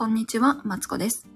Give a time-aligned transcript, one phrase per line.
[0.00, 1.26] こんにちは、マツコです。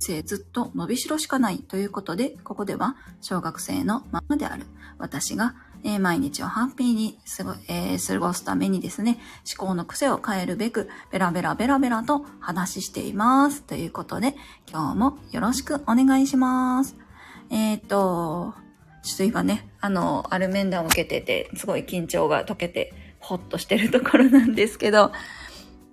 [0.00, 4.64] 生ずっと伸びしろしかないということで、ここでは小学生のままである
[4.98, 9.18] 私が、えー毎日をハッピーに過ご,、えー過ごすためにですね、
[9.58, 13.62] 思考の癖を変えるべく、ベラベラベラベラと話しています。
[13.62, 14.34] ということで、
[14.70, 16.96] 今日もよろしくお願いします。
[17.48, 18.52] えーっと、
[19.04, 25.12] ちょっと今ね、あの、ある面談を受けてて、すごい緊張が解けて、ほっとしてるところなんですけど、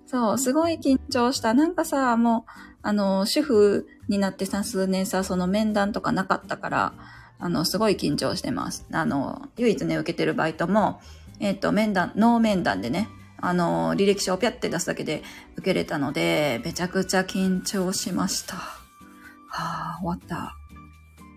[0.06, 1.54] そう、すごい緊張した。
[1.54, 2.50] なんかさ、もう、
[2.82, 6.92] あの、主婦になってさ、数年さ、その面談とかなかったから、
[7.38, 8.86] あの、すごい緊張してます。
[8.92, 11.00] あの、唯一ね、受けてるバイトも、
[11.40, 13.08] えっ、と、面談、ノー面談でね、
[13.38, 15.22] あの、履歴書をピャって出すだけで
[15.56, 18.56] 受けれたので、めちゃくちゃ緊張しました。
[18.56, 20.56] はあ、終わった。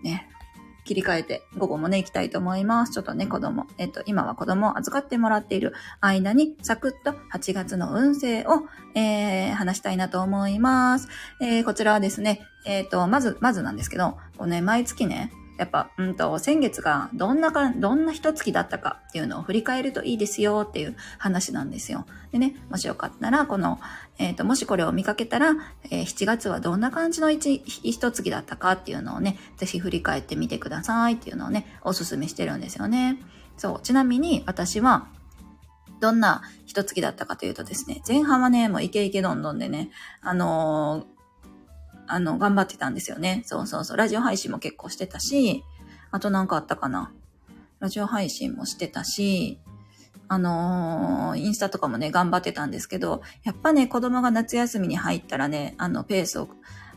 [0.02, 0.28] ね。
[0.88, 2.92] 切り替えて、午後もね、行きたいと思います。
[2.92, 8.62] ちょっとね、子供、えっと、今は子供を預かってもらっている間に、サクッと8月の運勢を、
[8.94, 11.08] えー、話したいなと思います。
[11.42, 22.06] えー、こちらはですね、えっ、と、まず、まずなんですけど、こうね、毎月ね、やっぱ、うんと、先月がどんなか、どんな一月だったかっていうのを振り返るといいですよっていう話なんですよ。
[22.30, 23.80] でね、もしよかったら、この、
[24.18, 25.56] えっ、と、もしこれを見かけたら、
[25.90, 33.18] えー7月はどんな感じの一、一月だったかっていうのをね、ぜひ振り返ってみてくださいっていうのをね、おすすめしてるんですよね。
[33.56, 35.08] そう、ちなみに私は、
[36.00, 41.17] どんな一月だったかというとですね、前半はね、もうイケイケどんどんでね、あのー
[42.08, 43.42] あの、頑張ってたんですよね。
[43.46, 43.96] そうそうそう。
[43.96, 45.64] ラジオ配信も結構してたし、
[46.10, 47.12] あとなんかあったかな。
[47.80, 49.60] ラジオ配信もしてたし、
[50.26, 56.48] あのーインスタとかもね、頑張ってたんですけど、やっぱね、子供が夏休みに入ったらね、あの、ペースを、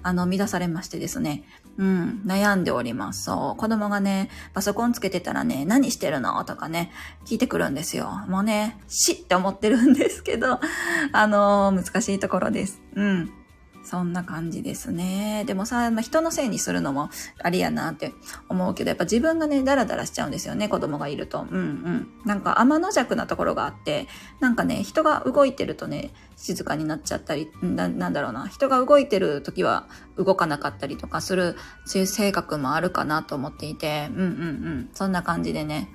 [0.04, 1.44] あの、乱されましてですね、
[1.78, 3.24] うん、悩んでおります。
[3.24, 3.60] そう。
[3.60, 6.44] 子供がね、パソコンつけてたらね、何してるの？
[6.44, 6.92] とかね、
[7.26, 8.10] 聞いてくるんですよ。
[8.28, 10.60] もうね、しって思ってるんですけど、
[11.14, 12.82] あのー難しいところです。
[12.96, 13.32] うん。
[13.84, 15.44] そんな感じですね。
[15.46, 17.10] でもさ、まあ、人のせいにするのも
[17.42, 18.14] ありやなって
[18.48, 21.42] 思うけど、やっぱ自分がね、ダラダラしちゃうんですよね、子供がいると。
[21.42, 22.08] うんうん。
[22.26, 24.08] なんか天の弱なところがあって、
[24.40, 29.88] なんかね、人が動いてるとね、静かになっちゃったり、ななんだろうな、人が動いてる時は
[30.18, 31.56] 動かなかったりとかする、
[31.86, 34.90] そういう性格もあるかなと思っていて、うんうんうん。
[34.94, 35.90] そんな感じでね、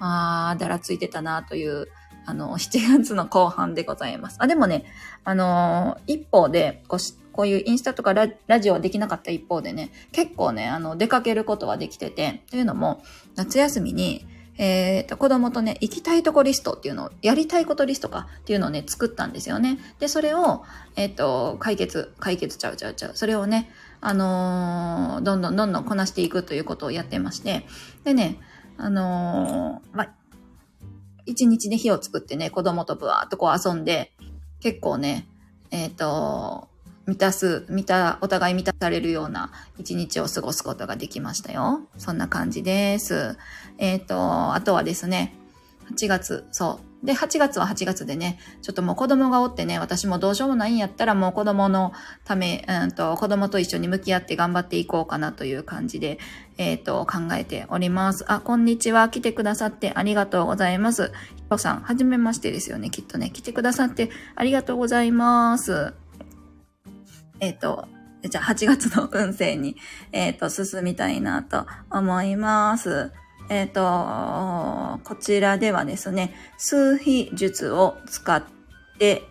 [0.00, 1.88] あー、だらついてたなという、
[2.26, 4.36] あの、7月の後半でございます。
[4.40, 4.84] あ、でもね、
[5.24, 13.02] あのー一方でこう、こういうインスタとかラジオはできなかった一方でね、結構ね、あの、出かけることはできてて、というのも、
[13.36, 14.26] 夏休みに、
[14.58, 19.78] えーと、子供とね、行きたいとこリストっていうのを、やりたいことリストかっていうのをね、作ったんですよね。
[19.98, 20.64] で、それを、
[20.96, 23.12] えっ、と、解決、解決ちゃうちゃうちゃう。
[23.14, 23.70] それをね、
[24.00, 27.66] あのーどんどんどんどんこなしていくということをやってまして、
[28.04, 28.38] でね、
[28.78, 30.10] あのーまあ、
[31.26, 34.12] 一日で火を作ってね、子供とぶわーっとこう遊んで、
[34.60, 35.26] 結構ね、
[35.70, 36.68] えっ、と、
[37.06, 41.80] 満たす、満た、お互い満たされるような一日を過ごすことができましたよ。
[41.98, 43.36] そんな感じです。
[43.78, 45.34] えっ、と、あとはですね、
[45.92, 46.85] 8月、そう。
[47.06, 51.92] で、8月は8月でね、ちょっともう子供がおってね、私もどうしようもないんやったらもう子供の
[52.24, 56.18] ため、うんと、子供と一緒に向き合って頑張っていこうかなという感じで、
[56.58, 58.24] えっ、と、考えております。
[58.26, 59.08] あ、こんにちは。
[59.08, 61.12] 来てくださってありがとうございます。
[61.36, 63.30] ひろさん、はじめましてですよね、きっとね。
[63.30, 65.94] 来てくださってありがとうございます。
[67.38, 67.86] えっ、と、
[68.28, 69.76] じゃあ8月の運勢に、
[70.10, 73.12] えっ、と、進みたいなと思います。
[73.48, 73.80] えっ、と、
[75.04, 78.42] こちらではですね、数比術を使っ
[78.98, 79.22] て、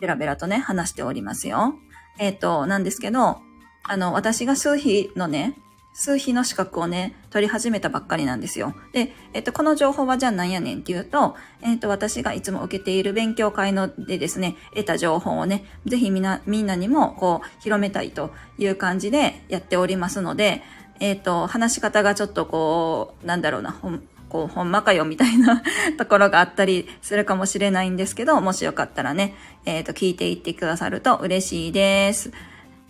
[0.00, 1.74] ベラベラとね、話しておりますよ。
[2.18, 3.38] えっ、と、なんですけど、
[3.82, 5.56] あの、私が数比のね、
[6.00, 8.72] 数比の資格をね、取り始めたばっかりなんですよ。
[8.92, 20.62] で、えっと、この情報はじゃあ何やねんっていうと、えっと、私がいつも受けている勉強会のでですね、得た情報をね、ぜひみんな、みんなにも、こう、広めたいという感じでやっておりますので、
[21.00, 25.62] えっと、話し方がちょっとこう、なんだろうな、ほん、こう、ほんまかよみたいな
[25.96, 29.34] ところがあったりするかもしれないんですけど、もしよかったらね、
[29.64, 32.32] えっと、聞いていってくださると嬉しいです。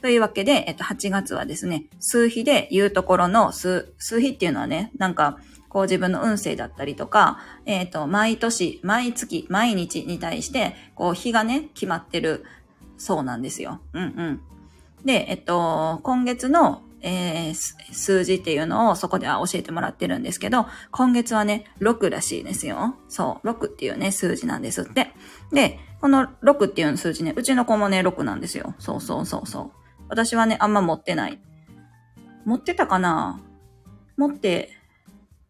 [0.00, 5.38] というわけで、えっと、8月はですね、数比で言うところの数、数比っていうのはね、なんか、
[5.68, 12.44] こう自分の運勢だったりとか、えっ、と、毎年、毎月、毎日に対して、こう、日がね、決まってる
[12.96, 13.80] そうなんですよ。
[13.92, 14.40] うんうん。
[15.04, 17.54] で、えっと、今月の、えー
[17.92, 22.96] 数字っていうのをそこでは教えてもらってるんですけど、今月はね、6らしいですよ。
[23.08, 25.12] そう、6っていうね、数字なんですって。
[25.52, 28.74] で、この6っていう数字ね、うちの子もね、6なんですよ。
[28.78, 29.70] そうそうそうそう。
[30.08, 31.40] 私はね、あんま持ってない。
[32.44, 33.40] 持ってたかな？
[34.16, 34.70] 持って、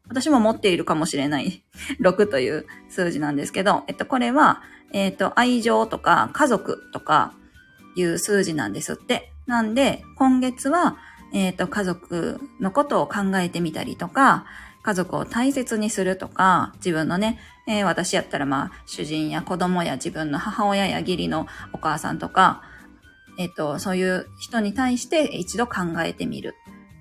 [0.08, 1.64] 私も持っているかもしれない。
[2.00, 4.62] 6という数字なんですけど、えっと、これは、
[4.92, 7.34] えっと、愛情とか家族とか
[7.94, 9.32] いう数字なんですって。
[9.46, 10.96] なんで、今月は、
[11.32, 14.46] えっ、ー、と、家族のことを考えてみたりとか、
[14.82, 22.62] 家族を大切にするとか、自分のね、えー、私やったらまあ、主人や子供や自分の母親や義理のお母さんとか、
[23.38, 26.54] えっ、ー、と、そういう人に対して一度考えてみる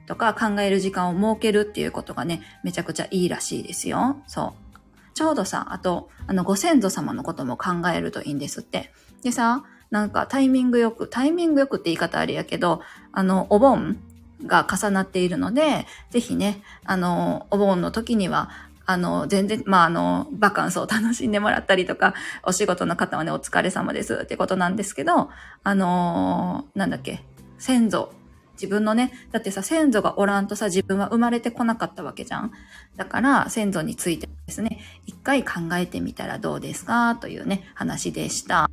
[0.08, 4.22] とか、考える時間を設けるっていうことがね、めちゃくちゃいいらしいですよ。
[4.28, 4.68] そう。
[5.14, 8.92] ちょうどさ、あと、あの、ご先祖様のことも考えるといいんですって。
[9.24, 12.82] でさ、なんかタイミングよく、タイミングよくって言い方あれやけど、
[13.12, 13.98] あの、お盆
[14.46, 18.50] が重なっているので、ぜひね、あの、お盆の時には、
[18.86, 22.14] あの、全然、まあ、あの、バカンスを楽しんでもらったりとか、
[22.44, 25.30] お仕事の方はね、お疲れ様ですってことなんですけど、
[25.64, 27.24] あのなんだっけ、
[27.58, 28.14] 先祖、
[28.54, 32.54] 自分のね、だってさ、先祖がおらんとさ、自分は生まれてこなかったわけじゃん。
[32.96, 37.18] だから、先祖についてですね、一回考えてみたらどうですか？
[37.18, 38.70] というね、話でした。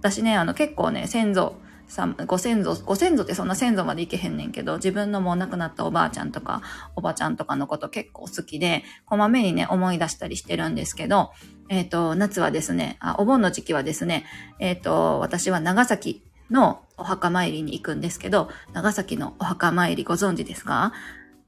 [0.00, 6.62] 私ね、あの、結構ね、先祖、さ、ご先祖、ご先祖ってそんな先祖までいけへんねんけど、自分のもう亡くなったおばあちゃんとか、
[6.96, 11.32] おばちゃんとかのこと結構好きで、こまめにね、思い出したりしてるんですけど、
[11.68, 14.24] えっ、ー、と、夏はですね、あ、お盆の時期はですね、
[14.58, 20.92] えっ、ー、と、私は長崎のお墓参りに行くんですけど、長崎のお墓参りご存知ですか？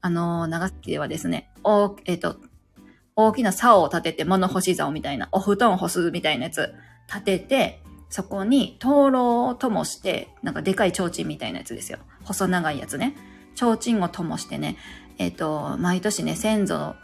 [0.01, 2.37] あの、長崎ではですね、お、えっ、ー、と、
[3.15, 6.73] 大きな竿を立てて物干し竿みたいな、お布団干すみたいなやつ
[7.07, 7.80] 立てて、
[8.11, 11.97] そこに灯籠を灯して、なんかでかい提灯みたいなやつですよ。
[12.23, 13.15] 細長いやつね。
[13.55, 14.75] 提灯を灯してね、
[15.17, 16.95] えっ、ー、と、毎年ね、先祖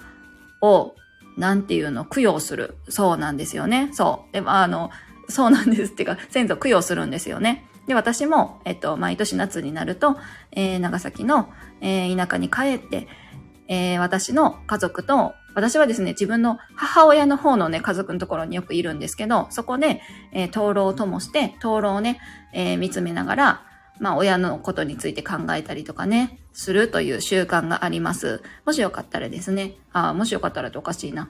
[0.62, 0.96] を、
[1.38, 2.76] なんていうの、供養する。
[2.90, 3.90] そうなんですよね。
[3.94, 4.34] そう。
[4.34, 4.92] でも、あの、
[5.30, 7.66] そうなんですっていうか、先祖供養するんですよね。
[7.88, 10.18] で、私も、えっと、毎年夏になると、
[10.52, 11.50] えー、長崎の、
[11.80, 13.08] えー、田舎に帰って、
[13.68, 22.20] えー、私の家族と、私はですね、自分の母親の方のね、家族のところによくいるんですけど、そこで、えー、灯籠を灯して、灯籠をね、
[22.54, 23.64] えー、見つめながら、
[24.00, 28.42] まあ、親のことについて考えたりとかね、するという習慣があります。
[28.66, 31.30] もしよかったらですね、ああもしよかったらっておかしいな。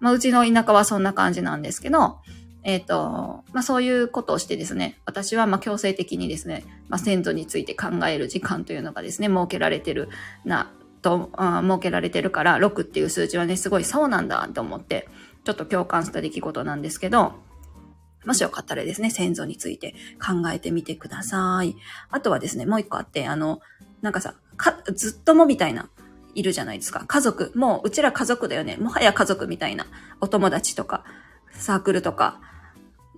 [0.00, 2.18] まあ、うちの田舎はそんな感じなんですけど、
[2.62, 10.08] えっ、ー、と、まあ、そういうことをしてですね、私はま強制的にですね、まあ、先祖について考える時間というのがですね、設けられてる
[10.44, 15.08] な、と、あ設けられてるから、6っていう数字はね、すごいそうなんだと思って、
[15.44, 17.34] ちょっと共感した出来事なんですけど、
[18.26, 21.76] もしよかったらですね、先祖について考えてみてください。
[22.10, 23.60] あとはですね、もう一個あって、あの、
[24.02, 25.88] なんかさ、か、ずっともみたいな、
[26.34, 27.04] いるじゃないですか。
[27.06, 27.52] 家族。
[27.54, 28.76] もう、うちら家族だよね。
[28.76, 29.86] もはや家族みたいな。
[30.20, 31.04] お友達とか、
[31.52, 32.40] サークルとか、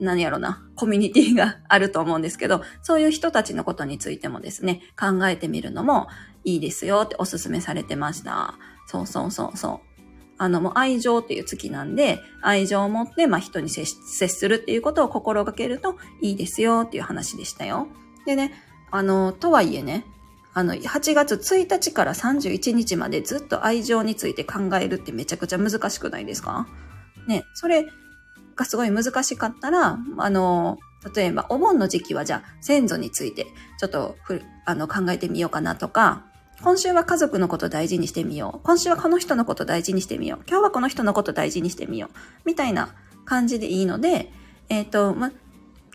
[0.01, 6.09] 何やろな、コミュニティがあると思うんですけど、そういう人たちのことについてもですね、考えてみるのも
[6.45, 8.55] いいですよってお勧めされてました。
[8.87, 9.91] そうそうそうそう。
[10.39, 13.85] あの、もう愛情っていう月なんで、愛情を持って、まあ人に接
[14.29, 17.89] するっていうことを心がけるといいですよっていう話でしたよ。
[18.25, 18.55] でね、
[18.91, 20.07] あの、とはいえね、
[20.55, 26.67] あの、8月1日から31日までずっと愛情について考えるってめちゃくちゃ難しくないですか？
[27.29, 27.87] ね、それ、
[28.61, 30.79] がすごい難しかったら、あの、
[31.15, 33.47] 例えばお盆の時期はじゃあ先祖について
[33.79, 34.17] ちょっと
[34.67, 36.27] あの考えてみようかなとか、
[36.63, 38.61] 今週は家族のこと大事にしてみよう。
[38.63, 40.45] 今週はこの人のこと大事にしてみよう。
[40.47, 42.17] 今日はこの人のこと大事にしてみよう。
[42.45, 44.31] みたいな感じでいいので、
[44.69, 45.33] えっ、ー、と、ま、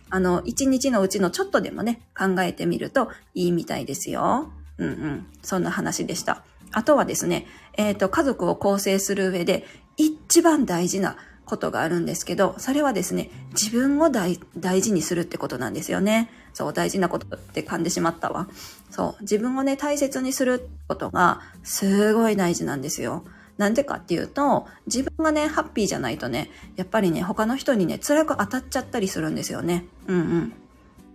[0.10, 4.52] あの、一日のうちのちょっとでもね、考えてみるといいみたいですよ。
[4.80, 5.28] うんうん。
[5.44, 6.44] そんな話でした。
[6.72, 7.46] あとはですね、
[7.78, 9.68] えっ、ー、と、家族を構成する上で
[9.98, 14.38] 一番大事なことがあるんですけど、それはですね、自分を大
[14.82, 16.30] 事にするってことなんですよね。
[16.54, 18.48] そう、大事なことって噛んでしまったわ。
[18.90, 23.24] そう、自分をね、大切にすることがすごい大事なんですよ。
[23.58, 29.86] なんでかっていうと、自分がね、ハッピーじゃないとね、やっぱりね、他の人にね、辛く当たっちゃったりするんですよね。
[30.08, 30.54] うんうん。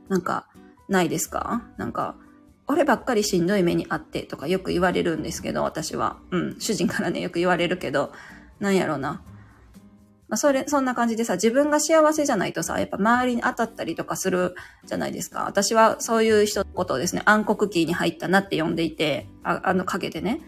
[0.08, 0.46] なんか、
[0.88, 1.62] ないですか？
[1.76, 2.14] なんか、
[2.66, 6.16] 俺ばっかりしんどい目にあってとかよく言われるんですけど、私は。
[6.30, 8.12] うん、主人からね、よく言われるけど、
[8.58, 9.22] なんやろうな。
[10.30, 14.54] まあ、それ、そんな感じでさ、自分が幸せじゃないとさ、やっぱ周りに当たったりとかする
[14.86, 15.42] じゃないですか。
[15.44, 20.40] 私はそういう人のことをですね、暗黒期に入ったなって呼んでいて、ああの影でね、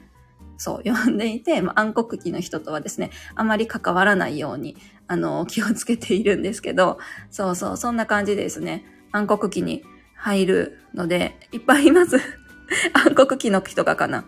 [0.57, 4.77] そう、呼んでいて、まあ、暗黒期の人とはですね、あまり関わらないように、
[5.09, 6.99] あの、気をつけているんですけど、
[7.31, 8.85] そうそう、そんな感じですね。
[9.11, 9.83] 暗黒期に
[10.15, 12.21] 入るので、いっぱいいます。
[12.95, 14.25] 暗黒期の人がかな。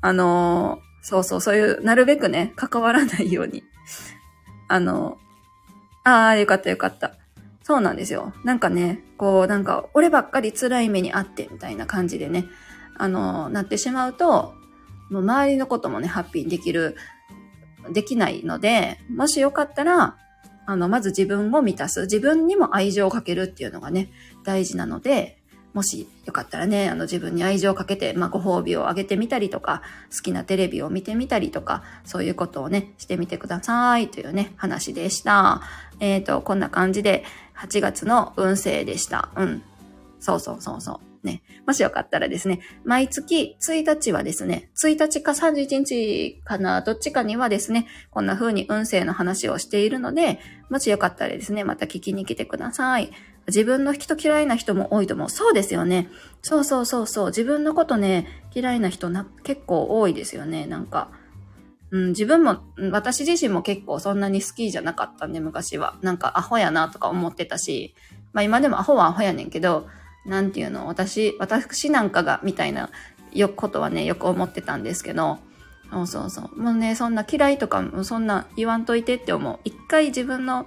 [0.00, 3.64] あのそうそう、そういう、なるべくね、関わらないように
[4.74, 5.18] あの、
[6.02, 7.14] ああ、よかったよかった。
[7.62, 8.32] そうなんですよ。
[8.42, 12.46] なんかね、こう、なんか、俺ばっかり辛い目にあって、みたいな感じでね、
[12.96, 14.52] あの、なってしまうと、
[15.10, 16.96] もう周りのこともね、ハッピーにできる、
[17.92, 20.16] できないので、もしよかったら、
[20.66, 22.00] あの、まず自分を満たす。
[22.02, 24.10] 自分にも愛情をかけるっていうのがね、
[24.42, 25.38] 大事なので、
[25.74, 29.82] もしよかったらね、あの自分に愛情をかけて、まあ、ご褒美をあげてみたりとか、
[30.14, 35.62] 好きなテレビを見てみたりとか、そういうことをね、してみてくださいというね、話でした。
[35.98, 37.24] えっ、ー、と、こんな感じで
[37.56, 39.30] 8月の運勢でした。
[39.36, 39.62] うん。
[40.20, 41.13] そうそうそうそう。
[41.24, 41.42] ね。
[41.66, 50.40] もしよかったらですね、毎月1日はですね、1日か31日かな、どっちかにはですね、こんな風に運勢の話をしているので、
[50.70, 53.10] もしよかったらですね、また聞きに来てください。
[53.46, 55.30] 自分の人嫌いな人も多いと思う。
[55.30, 56.08] そうですよね。
[56.42, 57.26] そうそうそうそう。
[57.26, 60.66] 自分のことね、嫌いな人な結構多いですよね。
[60.66, 61.10] なんか。
[61.90, 62.58] うん、自分も、
[62.90, 65.96] 私自身も結構そんなに好きじゃなかったんで、昔は。
[66.02, 67.94] なんかアホやなとか思ってたし、
[68.32, 69.86] まあ今でもアホはアホやねんけど、
[70.26, 72.90] なんていうの、私、私なんかが、みたいな、
[73.32, 75.38] よことはね、よく思ってたんですけど、
[75.90, 76.60] そうそうそう。
[76.60, 79.58] もうね、そんな嫌いとか、そんな言わんといてって思う。
[79.64, 80.66] 一回自分の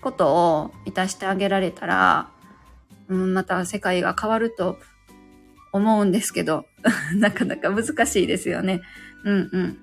[0.00, 2.30] ことを満たしてあげられたら、
[3.08, 4.78] うん、また世界が変わると
[5.72, 6.66] 思うんですけど、
[7.16, 8.80] なかなか難しいですよね。
[9.24, 9.78] うんうん。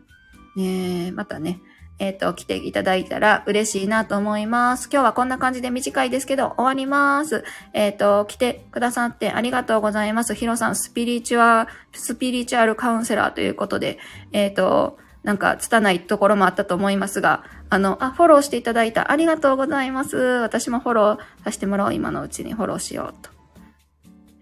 [0.56, 1.60] ねまたね、
[1.98, 4.90] えっ、ー、と、来ていただいたら嬉しいなと思います。
[4.92, 7.44] 今日はこんな感じで短いですけど、終わります。
[7.74, 10.36] えっ、ー、と、来てくださってありがとうございます。
[10.36, 13.98] ヒロさん、スピリチュア、スピリチュアルカウンセラーということで、
[14.34, 20.18] えっ、ー、と、なんか、つたないところもあったと思いますが、あの、あ、フォローしていただいたありがとうございます。
[20.18, 21.94] 私もフォローさせてもらおう。
[21.94, 23.32] 今のうちにフォローしようと。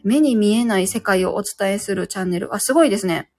[0.03, 2.53] 目に見えない世界をお伝えするチャンネル。
[2.53, 3.29] あ、すごいですね。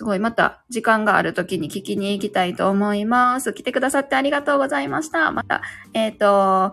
[0.00, 3.52] すごい、また時間がある時に聞きに行きたいと思います。
[3.52, 5.30] 来てくださってありがとうございました。
[5.30, 5.60] また、
[5.92, 6.72] えっ、ー、と、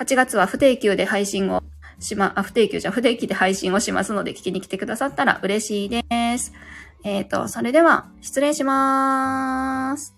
[0.00, 1.62] 8月は不定休で配信を
[2.00, 6.02] しま、あ、不定休じゃ不定期で配信をしますので聞きに来てくださったら嬉しいで
[6.36, 6.52] す。
[7.04, 10.13] えっ、ー、と、それでは失礼しまーす。